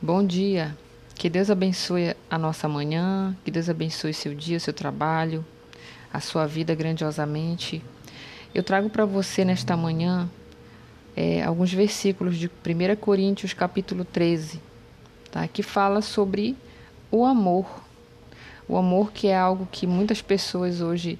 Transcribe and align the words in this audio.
Bom 0.00 0.24
dia. 0.24 0.78
Que 1.16 1.28
Deus 1.28 1.50
abençoe 1.50 2.14
a 2.30 2.38
nossa 2.38 2.68
manhã, 2.68 3.36
que 3.44 3.50
Deus 3.50 3.68
abençoe 3.68 4.14
seu 4.14 4.32
dia, 4.32 4.60
seu 4.60 4.72
trabalho, 4.72 5.44
a 6.12 6.20
sua 6.20 6.46
vida 6.46 6.72
grandiosamente. 6.72 7.82
Eu 8.54 8.62
trago 8.62 8.88
para 8.88 9.04
você 9.04 9.44
nesta 9.44 9.76
manhã 9.76 10.30
é, 11.16 11.42
alguns 11.42 11.72
versículos 11.74 12.36
de 12.36 12.46
1 12.46 12.94
Coríntios 13.00 13.52
capítulo 13.52 14.04
13, 14.04 14.62
tá? 15.32 15.48
que 15.48 15.64
fala 15.64 16.00
sobre 16.00 16.56
o 17.10 17.24
amor. 17.24 17.66
O 18.68 18.76
amor 18.76 19.10
que 19.10 19.26
é 19.26 19.36
algo 19.36 19.66
que 19.66 19.84
muitas 19.84 20.22
pessoas 20.22 20.80
hoje 20.80 21.18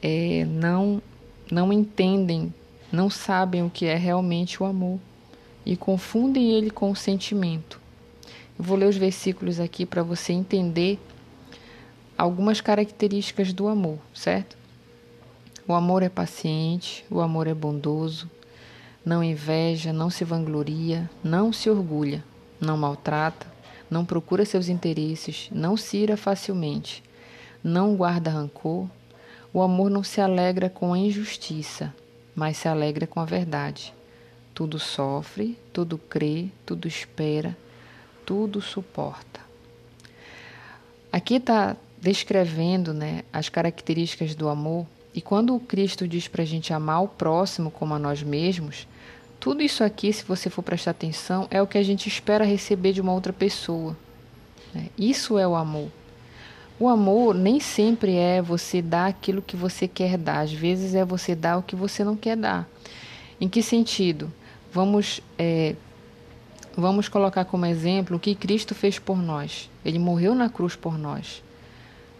é, 0.00 0.44
não, 0.44 1.02
não 1.50 1.72
entendem, 1.72 2.54
não 2.92 3.10
sabem 3.10 3.64
o 3.64 3.70
que 3.70 3.84
é 3.84 3.96
realmente 3.96 4.62
o 4.62 4.64
amor 4.64 5.00
e 5.64 5.76
confundem 5.76 6.52
ele 6.52 6.70
com 6.70 6.90
o 6.90 6.96
sentimento. 6.96 7.80
Eu 8.58 8.64
vou 8.64 8.76
ler 8.76 8.86
os 8.86 8.96
versículos 8.96 9.58
aqui 9.58 9.84
para 9.84 10.02
você 10.02 10.32
entender 10.32 10.98
algumas 12.16 12.60
características 12.60 13.52
do 13.52 13.66
amor, 13.66 13.98
certo? 14.14 14.56
O 15.66 15.72
amor 15.72 16.02
é 16.02 16.08
paciente, 16.08 17.04
o 17.10 17.20
amor 17.20 17.46
é 17.46 17.54
bondoso, 17.54 18.30
não 19.04 19.24
inveja, 19.24 19.92
não 19.92 20.10
se 20.10 20.24
vangloria, 20.24 21.10
não 21.22 21.52
se 21.52 21.68
orgulha, 21.68 22.22
não 22.60 22.76
maltrata, 22.76 23.46
não 23.90 24.04
procura 24.04 24.44
seus 24.44 24.68
interesses, 24.68 25.48
não 25.50 25.76
se 25.76 25.96
ira 25.96 26.16
facilmente, 26.16 27.02
não 27.62 27.96
guarda 27.96 28.30
rancor. 28.30 28.88
O 29.52 29.62
amor 29.62 29.90
não 29.90 30.02
se 30.02 30.20
alegra 30.20 30.68
com 30.68 30.92
a 30.92 30.98
injustiça, 30.98 31.94
mas 32.34 32.56
se 32.56 32.68
alegra 32.68 33.06
com 33.06 33.20
a 33.20 33.24
verdade. 33.24 33.94
Tudo 34.54 34.78
sofre, 34.78 35.58
tudo 35.72 35.98
crê, 35.98 36.46
tudo 36.64 36.86
espera, 36.86 37.56
tudo 38.24 38.60
suporta. 38.60 39.40
Aqui 41.12 41.34
está 41.34 41.76
descrevendo 42.00 42.94
né, 42.94 43.22
as 43.32 43.48
características 43.48 44.34
do 44.34 44.48
amor, 44.48 44.86
e 45.14 45.20
quando 45.20 45.54
o 45.54 45.60
Cristo 45.60 46.08
diz 46.08 46.28
para 46.28 46.42
a 46.42 46.46
gente 46.46 46.72
amar 46.72 47.02
o 47.02 47.08
próximo 47.08 47.70
como 47.70 47.94
a 47.94 47.98
nós 47.98 48.22
mesmos, 48.22 48.86
tudo 49.38 49.62
isso 49.62 49.84
aqui, 49.84 50.12
se 50.12 50.24
você 50.24 50.48
for 50.48 50.62
prestar 50.62 50.92
atenção, 50.92 51.46
é 51.50 51.60
o 51.60 51.66
que 51.66 51.78
a 51.78 51.82
gente 51.82 52.08
espera 52.08 52.44
receber 52.44 52.92
de 52.92 53.00
uma 53.00 53.12
outra 53.12 53.32
pessoa. 53.32 53.96
Né? 54.74 54.88
Isso 54.98 55.38
é 55.38 55.46
o 55.46 55.54
amor. 55.54 55.90
O 56.80 56.88
amor 56.88 57.34
nem 57.34 57.60
sempre 57.60 58.16
é 58.16 58.42
você 58.42 58.82
dar 58.82 59.06
aquilo 59.06 59.42
que 59.42 59.54
você 59.54 59.86
quer 59.86 60.18
dar, 60.18 60.40
às 60.40 60.52
vezes 60.52 60.94
é 60.94 61.04
você 61.04 61.34
dar 61.34 61.58
o 61.58 61.62
que 61.62 61.76
você 61.76 62.02
não 62.02 62.16
quer 62.16 62.36
dar. 62.36 62.68
Em 63.40 63.48
que 63.48 63.62
sentido? 63.62 64.32
Vamos, 64.74 65.20
é, 65.38 65.76
vamos 66.76 67.08
colocar 67.08 67.44
como 67.44 67.64
exemplo 67.64 68.16
o 68.16 68.20
que 68.20 68.34
Cristo 68.34 68.74
fez 68.74 68.98
por 68.98 69.16
nós. 69.16 69.70
Ele 69.84 70.00
morreu 70.00 70.34
na 70.34 70.48
cruz 70.48 70.74
por 70.74 70.98
nós. 70.98 71.44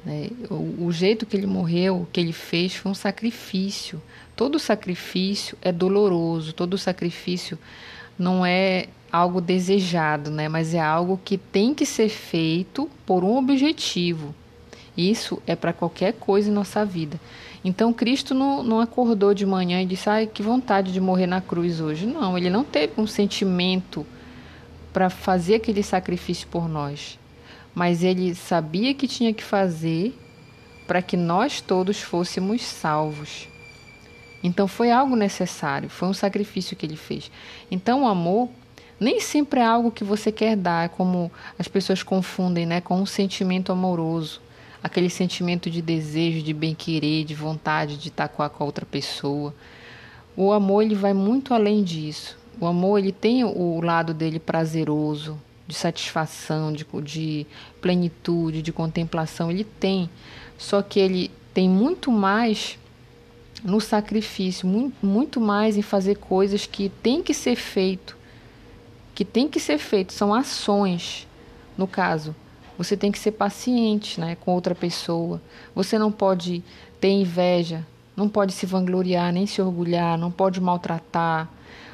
Né? 0.04 0.28
O, 0.48 0.86
o 0.86 0.92
jeito 0.92 1.26
que 1.26 1.36
ele 1.36 1.48
morreu, 1.48 2.06
que 2.12 2.20
ele 2.20 2.32
fez, 2.32 2.76
foi 2.76 2.92
um 2.92 2.94
sacrifício. 2.94 4.00
Todo 4.36 4.60
sacrifício 4.60 5.58
é 5.60 5.72
doloroso, 5.72 6.52
todo 6.52 6.78
sacrifício 6.78 7.58
não 8.16 8.46
é 8.46 8.86
algo 9.10 9.40
desejado, 9.40 10.30
né? 10.30 10.48
mas 10.48 10.74
é 10.74 10.80
algo 10.80 11.20
que 11.24 11.36
tem 11.36 11.74
que 11.74 11.84
ser 11.84 12.08
feito 12.08 12.88
por 13.04 13.24
um 13.24 13.36
objetivo. 13.36 14.32
Isso 14.96 15.42
é 15.46 15.56
para 15.56 15.72
qualquer 15.72 16.12
coisa 16.14 16.48
em 16.48 16.52
nossa 16.52 16.84
vida. 16.84 17.20
Então 17.64 17.92
Cristo 17.92 18.34
não, 18.34 18.62
não 18.62 18.80
acordou 18.80 19.34
de 19.34 19.44
manhã 19.44 19.82
e 19.82 19.86
disse: 19.86 20.08
Ai, 20.08 20.26
que 20.26 20.42
vontade 20.42 20.92
de 20.92 21.00
morrer 21.00 21.26
na 21.26 21.40
cruz 21.40 21.80
hoje. 21.80 22.06
Não, 22.06 22.38
ele 22.38 22.50
não 22.50 22.62
teve 22.62 22.92
um 22.98 23.06
sentimento 23.06 24.06
para 24.92 25.10
fazer 25.10 25.56
aquele 25.56 25.82
sacrifício 25.82 26.46
por 26.48 26.68
nós. 26.68 27.18
Mas 27.74 28.04
ele 28.04 28.34
sabia 28.34 28.94
que 28.94 29.08
tinha 29.08 29.34
que 29.34 29.42
fazer 29.42 30.16
para 30.86 31.02
que 31.02 31.16
nós 31.16 31.60
todos 31.60 32.00
fôssemos 32.00 32.62
salvos. 32.62 33.48
Então 34.44 34.68
foi 34.68 34.92
algo 34.92 35.16
necessário, 35.16 35.88
foi 35.88 36.06
um 36.06 36.12
sacrifício 36.12 36.76
que 36.76 36.86
ele 36.86 36.96
fez. 36.96 37.32
Então 37.70 38.04
o 38.04 38.06
amor 38.06 38.48
nem 39.00 39.18
sempre 39.18 39.58
é 39.58 39.64
algo 39.64 39.90
que 39.90 40.04
você 40.04 40.30
quer 40.30 40.54
dar, 40.54 40.90
como 40.90 41.32
as 41.58 41.66
pessoas 41.66 42.02
confundem, 42.02 42.64
né, 42.64 42.80
com 42.80 43.00
um 43.00 43.06
sentimento 43.06 43.72
amoroso 43.72 44.43
aquele 44.84 45.08
sentimento 45.08 45.70
de 45.70 45.80
desejo, 45.80 46.42
de 46.42 46.52
bem-querer, 46.52 47.24
de 47.24 47.34
vontade 47.34 47.96
de 47.96 48.08
estar 48.08 48.28
com 48.28 48.42
a, 48.42 48.50
outra 48.58 48.84
pessoa. 48.84 49.54
O 50.36 50.52
amor 50.52 50.82
ele 50.82 50.94
vai 50.94 51.14
muito 51.14 51.54
além 51.54 51.82
disso. 51.82 52.36
O 52.60 52.66
amor 52.66 52.98
ele 52.98 53.10
tem 53.10 53.42
o 53.44 53.80
lado 53.80 54.12
dele 54.12 54.38
prazeroso, 54.38 55.40
de 55.66 55.74
satisfação, 55.74 56.70
de, 56.70 56.86
de 57.02 57.46
plenitude, 57.80 58.60
de 58.60 58.72
contemplação. 58.72 59.50
Ele 59.50 59.64
tem, 59.64 60.10
só 60.58 60.82
que 60.82 61.00
ele 61.00 61.30
tem 61.54 61.66
muito 61.66 62.12
mais 62.12 62.78
no 63.64 63.80
sacrifício, 63.80 64.68
muito, 64.68 64.94
muito 65.04 65.40
mais 65.40 65.78
em 65.78 65.82
fazer 65.82 66.16
coisas 66.16 66.66
que 66.66 66.90
tem 67.02 67.22
que 67.22 67.32
ser 67.32 67.56
feito, 67.56 68.18
que 69.14 69.24
tem 69.24 69.48
que 69.48 69.58
ser 69.58 69.78
feito, 69.78 70.12
são 70.12 70.34
ações. 70.34 71.26
No 71.76 71.86
caso, 71.86 72.36
você 72.76 72.96
tem 72.96 73.12
que 73.12 73.18
ser 73.18 73.32
paciente 73.32 74.20
né, 74.20 74.36
com 74.40 74.52
outra 74.52 74.74
pessoa. 74.74 75.40
Você 75.74 75.98
não 75.98 76.10
pode 76.10 76.62
ter 77.00 77.10
inveja, 77.10 77.84
não 78.16 78.28
pode 78.28 78.52
se 78.52 78.66
vangloriar, 78.66 79.32
nem 79.32 79.46
se 79.46 79.60
orgulhar, 79.60 80.18
não 80.18 80.30
pode 80.30 80.60
maltratar. 80.60 81.48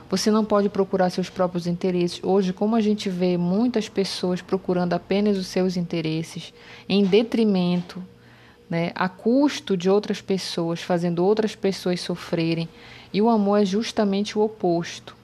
Você 0.08 0.30
não 0.30 0.44
pode 0.44 0.69
procurar 0.69 1.10
seus 1.10 1.30
próprios 1.30 1.66
interesses. 1.66 2.20
Hoje, 2.22 2.52
como 2.52 2.74
a 2.74 2.80
gente 2.80 3.08
vê 3.08 3.36
muitas 3.38 3.88
pessoas 3.88 4.42
procurando 4.42 4.92
apenas 4.92 5.38
os 5.38 5.46
seus 5.46 5.76
interesses, 5.76 6.52
em 6.88 7.04
detrimento, 7.04 8.02
né, 8.69 8.90
a 8.94 9.08
custo 9.08 9.76
de 9.76 9.88
outras 9.88 10.20
pessoas, 10.20 10.80
fazendo 10.80 11.24
outras 11.24 11.54
pessoas 11.54 12.00
sofrerem. 12.00 12.69
E 13.12 13.20
o 13.20 13.28
amor 13.28 13.62
é 13.62 13.64
justamente 13.64 14.38
o 14.38 14.42
oposto. 14.42 15.19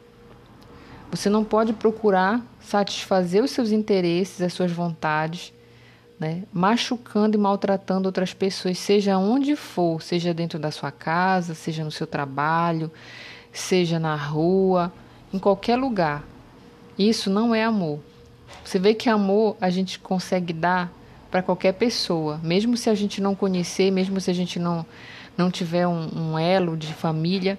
Você 1.10 1.30
não 1.30 1.44
pode 1.44 1.72
procurar 1.72 2.44
satisfazer 2.60 3.42
os 3.42 3.50
seus 3.50 3.70
interesses, 3.70 4.42
as 4.42 4.52
suas 4.52 4.72
vontades, 4.72 5.52
né? 6.18 6.42
machucando 6.52 7.36
e 7.36 7.40
maltratando 7.40 8.08
outras 8.08 8.34
pessoas, 8.34 8.78
seja 8.78 9.16
onde 9.16 9.54
for, 9.54 10.02
seja 10.02 10.34
dentro 10.34 10.58
da 10.58 10.70
sua 10.70 10.90
casa, 10.90 11.54
seja 11.54 11.84
no 11.84 11.90
seu 11.90 12.06
trabalho, 12.06 12.90
seja 13.52 13.98
na 13.98 14.16
rua, 14.16 14.92
em 15.32 15.38
qualquer 15.38 15.76
lugar. 15.76 16.24
Isso 16.98 17.30
não 17.30 17.54
é 17.54 17.62
amor. 17.62 18.00
Você 18.64 18.78
vê 18.78 18.94
que 18.94 19.08
amor 19.08 19.56
a 19.60 19.70
gente 19.70 19.98
consegue 19.98 20.52
dar 20.52 20.92
para 21.30 21.42
qualquer 21.42 21.72
pessoa, 21.72 22.40
mesmo 22.42 22.76
se 22.76 22.88
a 22.88 22.94
gente 22.94 23.20
não 23.20 23.34
conhecer, 23.34 23.90
mesmo 23.90 24.20
se 24.20 24.30
a 24.30 24.34
gente 24.34 24.58
não, 24.58 24.86
não 25.36 25.50
tiver 25.50 25.86
um, 25.86 26.32
um 26.32 26.38
elo 26.38 26.76
de 26.76 26.92
família, 26.94 27.58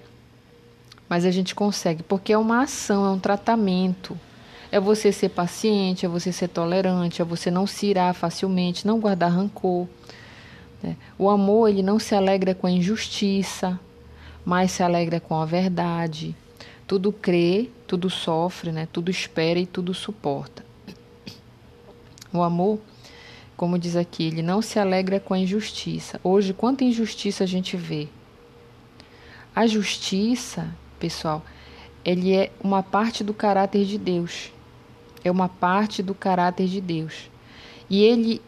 mas 1.08 1.24
a 1.24 1.30
gente 1.30 1.54
consegue, 1.54 2.02
porque 2.02 2.32
é 2.32 2.38
uma 2.38 2.62
ação, 2.62 3.06
é 3.06 3.10
um 3.10 3.18
tratamento. 3.18 4.18
É 4.70 4.78
você 4.78 5.10
ser 5.10 5.30
paciente, 5.30 6.04
é 6.04 6.08
você 6.08 6.30
ser 6.30 6.48
tolerante, 6.48 7.22
é 7.22 7.24
você 7.24 7.50
não 7.50 7.66
se 7.66 7.86
irar 7.86 8.12
facilmente, 8.12 8.86
não 8.86 9.00
guardar 9.00 9.32
rancor. 9.32 9.86
Né? 10.82 10.96
O 11.18 11.30
amor, 11.30 11.70
ele 11.70 11.82
não 11.82 11.98
se 11.98 12.14
alegra 12.14 12.54
com 12.54 12.66
a 12.66 12.70
injustiça, 12.70 13.80
mas 14.44 14.72
se 14.72 14.82
alegra 14.82 15.18
com 15.20 15.34
a 15.34 15.46
verdade. 15.46 16.36
Tudo 16.86 17.10
crê, 17.10 17.70
tudo 17.86 18.10
sofre, 18.10 18.70
né? 18.70 18.86
tudo 18.92 19.10
espera 19.10 19.58
e 19.58 19.66
tudo 19.66 19.94
suporta. 19.94 20.68
O 22.30 22.42
amor, 22.42 22.78
como 23.56 23.78
diz 23.78 23.96
aqui, 23.96 24.24
ele 24.24 24.42
não 24.42 24.60
se 24.60 24.78
alegra 24.78 25.18
com 25.18 25.32
a 25.32 25.38
injustiça. 25.38 26.20
Hoje, 26.22 26.52
quanta 26.52 26.84
injustiça 26.84 27.44
a 27.44 27.46
gente 27.46 27.74
vê. 27.74 28.08
A 29.54 29.66
justiça, 29.66 30.68
pessoal, 30.98 31.42
ele 32.04 32.34
é 32.34 32.50
uma 32.62 32.82
parte 32.82 33.24
do 33.24 33.32
caráter 33.32 33.84
de 33.84 33.98
Deus 33.98 34.50
é 35.24 35.30
uma 35.30 35.48
parte 35.48 36.02
do 36.02 36.14
caráter 36.14 36.66
de 36.66 36.80
Deus. 36.80 37.30
E 37.88 38.02
ele 38.02 38.42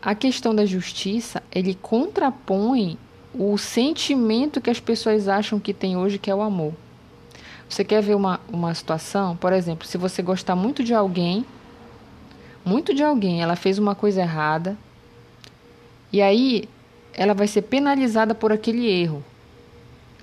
a 0.00 0.14
questão 0.14 0.54
da 0.54 0.64
justiça, 0.64 1.42
ele 1.50 1.74
contrapõe 1.74 2.96
o 3.34 3.58
sentimento 3.58 4.60
que 4.60 4.70
as 4.70 4.78
pessoas 4.78 5.26
acham 5.26 5.58
que 5.58 5.74
tem 5.74 5.96
hoje, 5.96 6.16
que 6.16 6.30
é 6.30 6.34
o 6.34 6.42
amor. 6.42 6.72
Você 7.68 7.82
quer 7.82 8.00
ver 8.00 8.14
uma, 8.14 8.38
uma 8.48 8.72
situação? 8.72 9.36
Por 9.36 9.52
exemplo, 9.52 9.84
se 9.84 9.98
você 9.98 10.22
gostar 10.22 10.54
muito 10.54 10.84
de 10.84 10.94
alguém, 10.94 11.44
muito 12.64 12.94
de 12.94 13.02
alguém, 13.02 13.42
ela 13.42 13.56
fez 13.56 13.76
uma 13.76 13.96
coisa 13.96 14.20
errada, 14.20 14.78
e 16.12 16.22
aí 16.22 16.68
ela 17.12 17.34
vai 17.34 17.48
ser 17.48 17.62
penalizada 17.62 18.32
por 18.32 18.52
aquele 18.52 18.86
erro. 18.86 19.24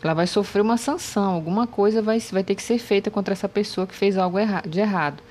Ela 0.04 0.14
vai 0.14 0.28
sofrer 0.28 0.62
uma 0.62 0.78
sanção, 0.78 1.34
alguma 1.34 1.68
coisa 1.68 2.02
vai, 2.02 2.20
vai 2.20 2.44
ter 2.44 2.56
que 2.56 2.64
ser 2.64 2.80
feita 2.80 3.12
contra 3.12 3.34
essa 3.34 3.48
pessoa 3.48 3.86
que 3.86 3.96
fez 3.96 4.18
algo 4.18 4.40
erra 4.40 4.64
de 4.68 4.80
errado. 4.80 5.22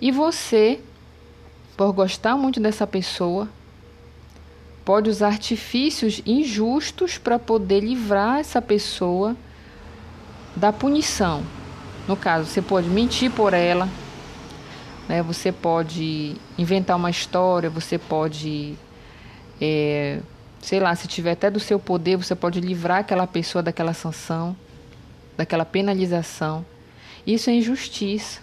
E 0.00 0.10
você, 0.10 0.80
por 1.76 1.92
gostar 1.92 2.36
muito 2.36 2.60
dessa 2.60 2.86
pessoa, 2.86 3.48
pode 4.84 5.10
usar 5.10 5.28
artifícios 5.28 6.22
injustos 6.26 7.18
para 7.18 7.38
poder 7.38 7.80
livrar 7.80 8.38
essa 8.38 8.60
pessoa 8.62 9.36
da 10.56 10.72
punição. 10.72 11.42
No 12.06 12.16
caso, 12.16 12.48
você 12.48 12.60
pode 12.60 12.88
mentir 12.88 13.30
por 13.30 13.54
ela, 13.54 13.88
Né? 15.08 15.22
Você 15.22 15.52
pode 15.52 16.36
inventar 16.58 16.96
uma 16.96 17.10
história, 17.10 17.68
você 17.70 17.98
pode, 17.98 18.74
é, 19.60 20.20
sei 20.62 20.78
lá, 20.78 20.94
se 20.94 21.08
tiver 21.08 21.32
até 21.32 21.50
do 21.50 21.58
seu 21.58 21.78
poder, 21.78 22.16
você 22.16 22.34
pode 22.34 22.60
livrar 22.60 23.00
aquela 23.00 23.26
pessoa 23.26 23.62
daquela 23.62 23.92
sanção, 23.92 24.56
daquela 25.36 25.64
penalização. 25.64 26.64
Isso 27.26 27.50
é 27.50 27.54
injustiça. 27.54 28.40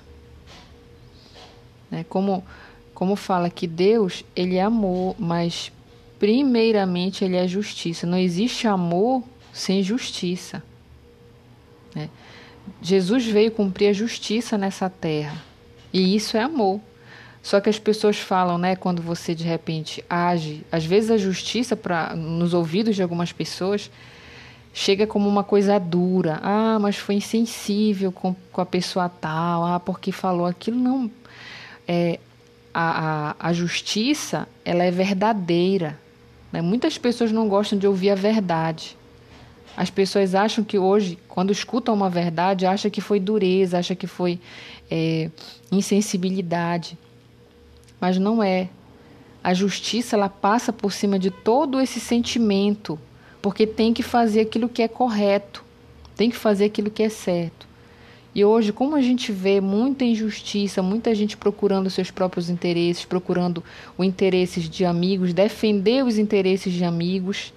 Né? 1.90 2.06
Como, 2.10 2.44
como 2.94 3.16
fala 3.16 3.50
que 3.50 3.66
Deus, 3.66 4.24
ele 4.36 4.58
é 4.58 4.62
amor, 4.62 5.16
mas 5.18 5.72
primeiramente 6.20 7.24
ele 7.24 7.38
é 7.38 7.48
justiça. 7.48 8.06
Não 8.06 8.18
existe 8.18 8.68
amor 8.68 9.24
sem 9.54 9.82
justiça. 9.82 10.62
Né? 11.96 12.10
Jesus 12.82 13.26
veio 13.26 13.52
cumprir 13.52 13.88
a 13.88 13.94
justiça 13.94 14.58
nessa 14.58 14.90
terra. 14.90 15.42
E 15.94 16.16
isso 16.16 16.36
é 16.36 16.42
amor. 16.42 16.82
Só 17.42 17.60
que 17.60 17.70
as 17.70 17.80
pessoas 17.80 18.18
falam, 18.18 18.58
né, 18.58 18.76
quando 18.76 19.02
você 19.02 19.34
de 19.34 19.44
repente 19.44 20.04
age, 20.10 20.66
às 20.72 20.86
vezes 20.86 21.10
a 21.10 21.18
justiça 21.18 21.76
para 21.76 22.16
nos 22.16 22.54
ouvidos 22.54 22.96
de 22.96 23.02
algumas 23.02 23.32
pessoas 23.32 23.90
chega 24.74 25.08
como 25.08 25.28
uma 25.28 25.44
coisa 25.44 25.80
dura. 25.80 26.40
Ah, 26.42 26.78
mas 26.80 26.98
foi 26.98 27.16
insensível 27.16 28.12
com, 28.12 28.36
com 28.52 28.62
a 28.62 28.66
pessoa 28.66 29.10
tal. 29.10 29.66
Ah, 29.66 29.80
porque 29.80 30.12
falou 30.12 30.46
aquilo. 30.46 30.78
Não. 30.78 31.10
É, 31.88 32.20
a, 32.74 33.36
a, 33.40 33.50
a 33.50 33.54
justiça, 33.54 34.48
ela 34.64 34.84
é 34.84 34.92
verdadeira. 34.92 35.98
Né? 36.52 36.62
Muitas 36.62 36.98
pessoas 36.98 37.32
não 37.32 37.48
gostam 37.48 37.80
de 37.80 37.88
ouvir 37.88 38.12
a 38.12 38.16
verdade. 38.16 38.98
As 39.76 39.90
pessoas 39.90 40.36
acham 40.36 40.64
que 40.64 40.78
hoje, 40.78 41.18
quando 41.28 41.52
escutam 41.52 41.94
uma 41.94 42.10
verdade, 42.10 42.66
acham 42.66 42.92
que 42.92 43.02
foi 43.02 43.20
dureza, 43.20 43.80
acham 43.80 43.96
que 43.96 44.08
foi 44.08 44.40
é, 44.92 45.30
insensibilidade. 45.72 46.98
Mas 48.00 48.18
não 48.18 48.42
é. 48.42 48.70
A 49.44 49.54
justiça 49.54 50.16
ela 50.16 50.30
passa 50.30 50.72
por 50.74 50.92
cima 50.92 51.18
de 51.18 51.32
todo 51.32 51.80
esse 51.80 52.00
sentimento 52.00 53.00
porque 53.42 53.66
tem 53.66 53.94
que 53.94 54.04
fazer 54.04 54.42
aquilo 54.42 54.68
que 54.68 54.82
é 54.82 54.88
correto, 54.88 55.64
tem 56.16 56.30
que 56.30 56.36
fazer 56.36 56.66
aquilo 56.66 56.92
que 56.92 57.04
é 57.04 57.10
certo. 57.10 57.68
E 58.36 58.46
hoje, 58.46 58.72
como 58.72 58.96
a 58.96 59.02
gente 59.02 59.32
vê 59.32 59.60
muita 59.60 60.06
injustiça, 60.06 60.82
muita 60.82 61.16
gente 61.16 61.36
procurando 61.36 61.90
seus 61.90 62.12
próprios 62.12 62.50
interesses, 62.50 63.06
procurando 63.06 63.64
os 63.98 64.06
interesses 64.06 64.70
de 64.70 64.86
amigos, 64.86 65.34
defender 65.34 66.04
os 66.04 66.18
interesses 66.18 66.72
de 66.72 66.84
amigos, 66.84 67.54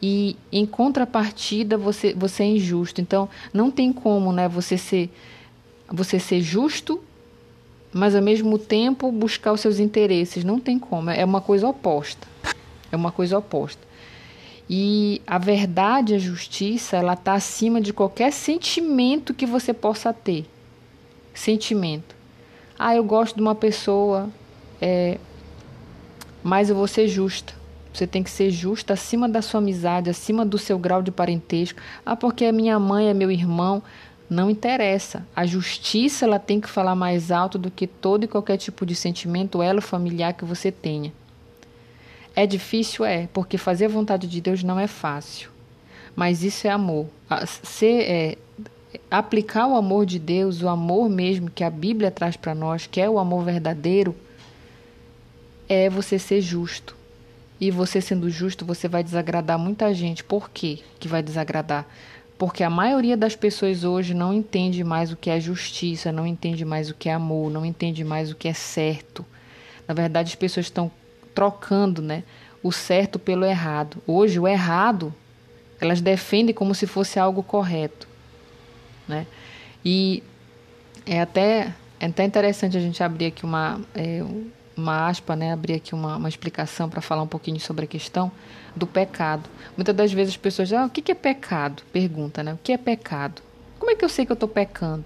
e 0.00 0.36
em 0.52 0.64
contrapartida 0.66 1.76
você, 1.76 2.14
você 2.14 2.42
é 2.42 2.46
injusto. 2.46 3.00
Então, 3.00 3.28
não 3.52 3.70
tem 3.70 3.92
como 3.92 4.32
né, 4.32 4.46
você, 4.48 4.76
ser, 4.76 5.10
você 5.88 6.20
ser 6.20 6.40
justo, 6.40 7.00
mas 7.92 8.14
ao 8.14 8.22
mesmo 8.22 8.58
tempo 8.58 9.10
buscar 9.10 9.52
os 9.52 9.60
seus 9.60 9.78
interesses. 9.78 10.44
Não 10.44 10.58
tem 10.58 10.78
como, 10.78 11.10
é 11.10 11.24
uma 11.24 11.40
coisa 11.40 11.66
oposta. 11.68 12.26
É 12.90 12.96
uma 12.96 13.12
coisa 13.12 13.38
oposta. 13.38 13.86
E 14.68 15.22
a 15.26 15.38
verdade, 15.38 16.14
a 16.14 16.18
justiça, 16.18 16.96
ela 16.96 17.14
está 17.14 17.34
acima 17.34 17.80
de 17.80 17.92
qualquer 17.92 18.32
sentimento 18.32 19.32
que 19.32 19.46
você 19.46 19.72
possa 19.72 20.12
ter. 20.12 20.44
Sentimento. 21.32 22.14
Ah, 22.78 22.94
eu 22.94 23.02
gosto 23.02 23.36
de 23.36 23.40
uma 23.40 23.54
pessoa, 23.54 24.28
é, 24.80 25.18
mas 26.42 26.68
eu 26.68 26.76
vou 26.76 26.86
ser 26.86 27.08
justa. 27.08 27.54
Você 27.92 28.06
tem 28.06 28.22
que 28.22 28.30
ser 28.30 28.50
justa 28.50 28.92
acima 28.92 29.28
da 29.28 29.40
sua 29.40 29.58
amizade, 29.58 30.10
acima 30.10 30.44
do 30.44 30.58
seu 30.58 30.78
grau 30.78 31.02
de 31.02 31.10
parentesco. 31.10 31.80
Ah, 32.04 32.14
porque 32.14 32.44
é 32.44 32.52
minha 32.52 32.78
mãe, 32.78 33.08
é 33.08 33.14
meu 33.14 33.30
irmão. 33.30 33.82
Não 34.28 34.50
interessa. 34.50 35.26
A 35.34 35.46
justiça 35.46 36.26
ela 36.26 36.38
tem 36.38 36.60
que 36.60 36.68
falar 36.68 36.94
mais 36.94 37.30
alto 37.30 37.58
do 37.58 37.70
que 37.70 37.86
todo 37.86 38.24
e 38.24 38.28
qualquer 38.28 38.58
tipo 38.58 38.84
de 38.84 38.94
sentimento, 38.94 39.62
elo 39.62 39.80
familiar 39.80 40.34
que 40.34 40.44
você 40.44 40.70
tenha. 40.70 41.12
É 42.36 42.46
difícil? 42.46 43.04
É, 43.04 43.26
porque 43.32 43.56
fazer 43.56 43.86
a 43.86 43.88
vontade 43.88 44.26
de 44.28 44.40
Deus 44.40 44.62
não 44.62 44.78
é 44.78 44.86
fácil. 44.86 45.50
Mas 46.14 46.42
isso 46.42 46.66
é 46.66 46.70
amor. 46.70 47.06
Ser, 47.62 48.02
é, 48.02 48.38
aplicar 49.10 49.66
o 49.66 49.76
amor 49.76 50.04
de 50.04 50.18
Deus, 50.18 50.62
o 50.62 50.68
amor 50.68 51.08
mesmo 51.08 51.50
que 51.50 51.64
a 51.64 51.70
Bíblia 51.70 52.10
traz 52.10 52.36
para 52.36 52.54
nós, 52.54 52.86
que 52.86 53.00
é 53.00 53.08
o 53.08 53.18
amor 53.18 53.44
verdadeiro, 53.44 54.14
é 55.68 55.88
você 55.88 56.18
ser 56.18 56.40
justo. 56.40 56.96
E 57.60 57.70
você 57.70 58.00
sendo 58.00 58.30
justo, 58.30 58.64
você 58.64 58.86
vai 58.86 59.02
desagradar 59.02 59.58
muita 59.58 59.92
gente. 59.92 60.22
Por 60.22 60.50
quê 60.50 60.78
que 61.00 61.08
vai 61.08 61.22
desagradar? 61.22 61.86
Porque 62.38 62.62
a 62.62 62.70
maioria 62.70 63.16
das 63.16 63.34
pessoas 63.34 63.82
hoje 63.82 64.14
não 64.14 64.32
entende 64.32 64.84
mais 64.84 65.10
o 65.10 65.16
que 65.16 65.28
é 65.28 65.40
justiça, 65.40 66.12
não 66.12 66.24
entende 66.24 66.64
mais 66.64 66.88
o 66.88 66.94
que 66.94 67.08
é 67.08 67.12
amor, 67.12 67.50
não 67.50 67.66
entende 67.66 68.04
mais 68.04 68.30
o 68.30 68.36
que 68.36 68.46
é 68.46 68.54
certo. 68.54 69.26
Na 69.88 69.92
verdade, 69.92 70.28
as 70.28 70.36
pessoas 70.36 70.66
estão 70.66 70.90
trocando 71.34 72.00
né, 72.00 72.22
o 72.62 72.70
certo 72.70 73.18
pelo 73.18 73.44
errado. 73.44 74.00
Hoje, 74.06 74.38
o 74.38 74.46
errado 74.46 75.12
elas 75.80 76.00
defendem 76.00 76.54
como 76.54 76.74
se 76.74 76.86
fosse 76.86 77.18
algo 77.18 77.42
correto. 77.42 78.08
Né? 79.06 79.26
E 79.84 80.22
é 81.06 81.20
até, 81.20 81.72
é 81.98 82.06
até 82.06 82.24
interessante 82.24 82.76
a 82.76 82.80
gente 82.80 83.02
abrir 83.02 83.26
aqui 83.26 83.44
uma, 83.44 83.80
é, 83.94 84.22
uma 84.78 85.08
aspa, 85.08 85.34
né? 85.34 85.52
abrir 85.52 85.74
aqui 85.74 85.94
uma, 85.94 86.16
uma 86.16 86.28
explicação 86.28 86.88
para 86.88 87.00
falar 87.00 87.22
um 87.22 87.26
pouquinho 87.26 87.58
sobre 87.58 87.84
a 87.84 87.88
questão 87.88 88.30
do 88.76 88.86
pecado. 88.86 89.48
Muitas 89.76 89.94
das 89.94 90.12
vezes 90.12 90.34
as 90.34 90.36
pessoas 90.36 90.68
dizem, 90.68 90.82
ah, 90.82 90.86
o 90.86 90.90
que 90.90 91.10
é 91.10 91.14
pecado? 91.14 91.82
Pergunta, 91.92 92.42
né? 92.42 92.54
O 92.54 92.58
que 92.62 92.72
é 92.72 92.78
pecado? 92.78 93.42
Como 93.78 93.90
é 93.90 93.96
que 93.96 94.04
eu 94.04 94.08
sei 94.08 94.24
que 94.24 94.32
eu 94.32 94.34
estou 94.34 94.48
pecando? 94.48 95.04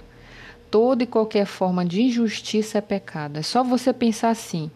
Toda 0.70 1.02
e 1.02 1.06
qualquer 1.06 1.46
forma 1.46 1.84
de 1.84 2.02
injustiça 2.02 2.78
é 2.78 2.80
pecado. 2.80 3.38
É 3.38 3.42
só 3.42 3.64
você 3.64 3.92
pensar 3.92 4.30
assim. 4.30 4.70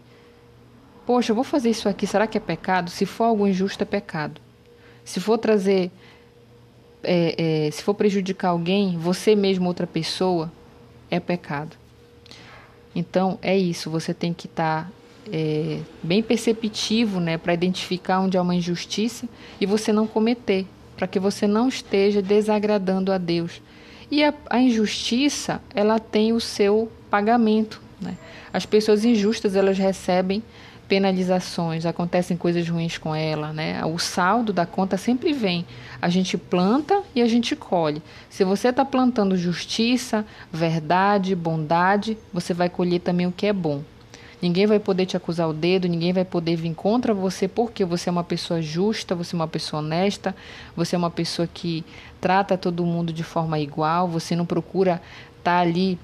Poxa, 1.07 1.31
eu 1.31 1.35
vou 1.35 1.45
fazer 1.45 1.71
isso 1.71 1.89
aqui, 1.89 2.07
será 2.07 2.27
que 2.27 2.37
é 2.37 2.41
pecado? 2.41 2.91
Se 2.91 3.07
for 3.07 3.25
algo 3.25 3.47
injusto, 3.47 3.83
é 3.83 3.87
pecado. 3.87 4.41
Se 5.05 5.21
for 5.21 5.39
trazer. 5.39 5.91
É, 7.03 7.67
é, 7.67 7.71
se 7.71 7.83
for 7.83 7.95
prejudicar 7.95 8.49
alguém, 8.49 8.99
você 8.99 9.37
mesmo, 9.37 9.69
outra 9.69 9.87
pessoa, 9.87 10.51
é 11.11 11.21
pecado. 11.21 11.77
Então, 12.97 13.39
é 13.43 13.55
isso, 13.55 13.91
você 13.91 14.15
tem 14.15 14.33
que 14.33 14.47
estar 14.47 14.85
tá, 14.85 14.91
é, 15.31 15.81
bem 16.03 16.23
perceptivo 16.23 17.21
né, 17.21 17.37
para 17.37 17.53
identificar 17.53 18.21
onde 18.21 18.39
há 18.39 18.43
uma 18.43 18.55
injustiça 18.55 19.29
e 19.61 19.67
você 19.67 19.93
não 19.93 20.07
cometer, 20.07 20.65
para 20.97 21.07
que 21.07 21.21
você 21.21 21.47
não 21.47 21.69
esteja 21.69 22.23
desagradando 22.23 23.13
a 23.13 23.19
Deus. 23.19 23.61
E 24.11 24.25
a, 24.25 24.33
a 24.49 24.59
injustiça, 24.59 25.61
ela 25.75 25.99
tem 25.99 26.33
o 26.33 26.41
seu 26.41 26.91
pagamento. 27.11 27.83
Né? 28.01 28.17
As 28.51 28.65
pessoas 28.65 29.05
injustas, 29.05 29.55
elas 29.55 29.76
recebem 29.76 30.43
penalizações, 30.88 31.85
acontecem 31.85 32.37
coisas 32.37 32.69
ruins 32.69 32.97
com 32.99 33.14
ela, 33.14 33.52
né? 33.52 33.85
O 33.85 33.99
saldo 33.99 34.52
da 34.52 34.64
conta 34.64 34.97
sempre 34.97 35.33
vem. 35.33 35.64
A 36.00 36.09
gente 36.09 36.38
planta 36.38 37.02
e 37.14 37.21
a 37.21 37.26
gente 37.26 37.57
colhe. 37.57 38.02
Se 38.31 38.45
você 38.45 38.69
está 38.69 38.85
plantando 38.85 39.37
justiça, 39.37 40.25
verdade, 40.52 41.35
bondade, 41.35 42.16
você 42.33 42.55
vai 42.55 42.69
colher 42.69 43.00
também 43.00 43.26
o 43.26 43.33
que 43.33 43.47
é 43.47 43.52
bom. 43.52 43.83
Ninguém 44.40 44.66
vai 44.66 44.78
poder 44.78 45.07
te 45.07 45.16
acusar 45.16 45.49
o 45.49 45.52
dedo, 45.52 45.88
ninguém 45.88 46.12
vai 46.12 46.25
poder 46.25 46.57
vir 46.57 46.75
contra 46.75 47.14
você 47.14 47.49
porque 47.49 47.85
você 47.85 48.09
é 48.09 48.12
uma 48.12 48.23
pessoa 48.23 48.61
justa, 48.61 49.14
você 49.14 49.35
é 49.35 49.38
uma 49.38 49.49
pessoa 49.49 49.83
honesta, 49.83 50.37
você 50.76 50.95
é 50.95 50.99
uma 50.99 51.11
pessoa 51.11 51.49
que 51.52 51.85
trata 52.21 52.57
todo 52.57 52.85
mundo 52.85 53.12
de 53.12 53.25
forma 53.25 53.59
igual, 53.59 54.07
você 54.07 54.37
não 54.37 54.45
procura 54.45 55.00
estar 55.38 55.57
tá 55.57 55.59
ali 55.61 55.99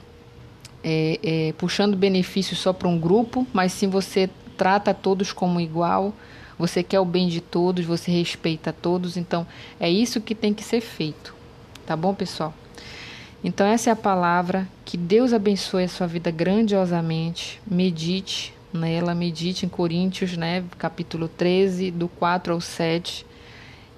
é, 0.83 1.21
é, 1.23 1.53
puxando 1.59 1.95
benefício 1.95 2.57
só 2.57 2.73
para 2.73 2.89
um 2.89 2.99
grupo, 2.99 3.47
mas 3.53 3.73
sim 3.73 3.89
você 3.89 4.31
trata 4.57 4.95
todos 4.95 5.33
como 5.33 5.61
igual, 5.61 6.13
você 6.59 6.83
quer 6.83 7.01
o 7.01 7.05
bem 7.05 7.29
de 7.29 7.41
todos, 7.41 7.85
você 7.85 8.11
respeita 8.11 8.73
todos, 8.73 9.17
então 9.17 9.47
é 9.81 9.91
isso 9.91 10.21
que 10.21 10.35
tem 10.35 10.55
que 10.55 10.63
ser 10.63 10.81
feito. 10.81 11.35
Tá 11.85 11.97
bom, 11.97 12.15
pessoal? 12.15 12.55
Então 13.43 13.67
essa 13.67 13.91
é 13.91 13.93
a 13.93 13.97
palavra. 13.97 14.69
Que 14.85 14.97
Deus 14.97 15.33
abençoe 15.33 15.85
a 15.85 15.89
sua 15.89 16.07
vida 16.07 16.31
grandiosamente. 16.31 17.61
Medite 17.67 18.55
nela, 18.73 19.15
medite 19.15 19.67
em 19.67 19.69
Coríntios, 19.69 20.37
né, 20.37 20.65
capítulo 20.79 21.29
13, 21.29 21.91
do 21.91 22.09
4 22.09 22.55
ao 22.55 22.61
7, 22.61 23.27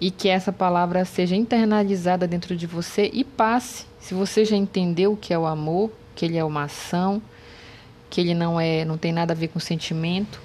e 0.01 0.11
que 0.11 0.29
essa 0.29 0.53
palavra 0.53 1.05
seja 1.05 1.37
internalizada 1.37 2.27
dentro 2.27 2.57
de 2.57 2.67
você 2.67 3.11
e 3.13 3.23
passe. 3.23 3.85
Se 4.01 4.15
você 4.15 4.45
já 4.45 4.57
entendeu 4.57 5.13
o 5.13 5.17
que 5.17 5.33
é 5.33 5.39
o 5.39 5.47
amor, 5.47 5.91
que 6.15 6.25
ele 6.25 6.37
é 6.37 6.45
uma 6.45 6.65
ação, 6.65 7.23
que 8.15 8.21
ele 8.21 8.33
não 8.33 8.61
é, 8.61 8.85
não 8.85 8.97
tem 8.97 9.13
nada 9.13 9.33
a 9.33 9.37
ver 9.37 9.49
com 9.49 9.59
sentimento, 9.59 10.41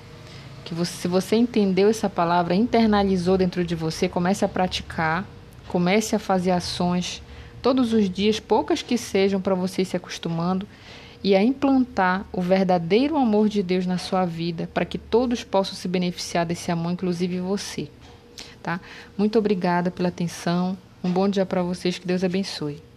que 0.65 0.73
você, 0.73 0.91
se 0.91 1.07
você 1.07 1.35
entendeu 1.35 1.87
essa 1.87 2.09
palavra, 2.09 2.55
internalizou 2.55 3.37
dentro 3.37 3.63
de 3.63 3.75
você, 3.75 4.09
comece 4.09 4.43
a 4.43 4.47
praticar, 4.47 5.23
comece 5.67 6.15
a 6.15 6.19
fazer 6.19 6.49
ações 6.49 7.21
todos 7.61 7.93
os 7.93 8.09
dias, 8.09 8.39
poucas 8.39 8.81
que 8.81 8.97
sejam 8.97 9.39
para 9.39 9.53
você 9.53 9.85
se 9.85 9.95
acostumando 9.95 10.65
e 11.23 11.35
a 11.35 11.43
implantar 11.43 12.25
o 12.33 12.41
verdadeiro 12.41 13.15
amor 13.15 13.47
de 13.47 13.61
Deus 13.61 13.85
na 13.85 13.99
sua 13.99 14.25
vida, 14.25 14.67
para 14.73 14.83
que 14.83 14.97
todos 14.97 15.43
possam 15.43 15.75
se 15.75 15.87
beneficiar 15.87 16.47
desse 16.47 16.71
amor, 16.71 16.93
inclusive 16.93 17.39
você. 17.39 17.87
Tá? 18.63 18.81
Muito 19.15 19.37
obrigada 19.37 19.91
pela 19.91 20.09
atenção. 20.09 20.75
Um 21.03 21.11
bom 21.11 21.29
dia 21.29 21.45
para 21.45 21.61
vocês, 21.61 21.99
que 21.99 22.07
Deus 22.07 22.23
abençoe. 22.23 22.88